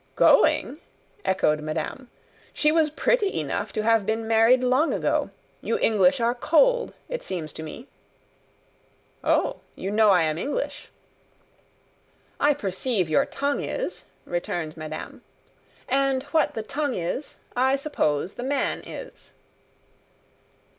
[0.15, 0.79] "Going?"
[1.23, 2.09] echoed madame.
[2.53, 5.29] "She was pretty enough to have been married long ago.
[5.61, 7.87] You English are cold, it seems to me."
[9.23, 9.57] "Oh!
[9.75, 10.89] You know I am English."
[12.39, 15.21] "I perceive your tongue is," returned madame;
[15.87, 19.33] "and what the tongue is, I suppose the man is."